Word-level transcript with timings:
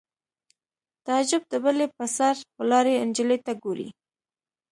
تعجب 1.05 1.41
د 1.49 1.53
بلۍ 1.63 1.87
په 1.97 2.05
سر 2.15 2.35
ولاړې 2.59 2.93
نجلۍ 3.09 3.39
ته 3.45 3.51
ګوري 3.63 3.89